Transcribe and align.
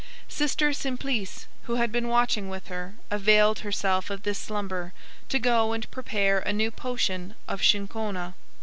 Sister 0.27 0.73
Simplice, 0.73 1.45
who 1.65 1.75
had 1.75 1.91
been 1.91 2.07
watching 2.07 2.49
with 2.49 2.69
her, 2.69 2.95
availed 3.11 3.59
herself 3.59 4.09
of 4.09 4.23
this 4.23 4.39
slumber 4.39 4.93
to 5.29 5.37
go 5.37 5.73
and 5.73 5.91
prepare 5.91 6.39
a 6.39 6.51
new 6.51 6.71
potion 6.71 7.35
of 7.47 7.61
chinchona. 7.61 8.33